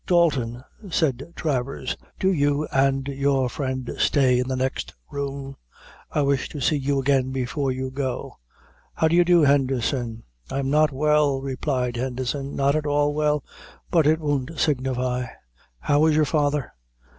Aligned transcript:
"Dalton," 0.07 0.63
said 0.89 1.31
Travers, 1.35 1.95
"do 2.19 2.31
you 2.33 2.65
and 2.73 3.07
your 3.07 3.47
friend 3.49 3.87
stay 3.99 4.39
in 4.39 4.47
the 4.47 4.55
next 4.55 4.95
room; 5.11 5.57
I 6.09 6.23
wish 6.23 6.49
to 6.49 6.59
see 6.59 6.77
you 6.77 6.99
again 6.99 7.31
before 7.31 7.71
you 7.71 7.91
go. 7.91 8.39
How 8.95 9.07
do 9.09 9.15
you 9.15 9.23
do, 9.23 9.41
Henderson?" 9.41 10.23
"I 10.49 10.57
am 10.57 10.71
not 10.71 10.91
well," 10.91 11.39
replied 11.39 11.97
Henderson, 11.97 12.55
"not 12.55 12.75
at 12.75 12.87
all 12.87 13.13
well; 13.13 13.43
but 13.91 14.07
it 14.07 14.19
won't 14.19 14.57
signify." 14.57 15.25
"How 15.81 16.03
is 16.07 16.15
your 16.15 16.25
father?" 16.25 16.73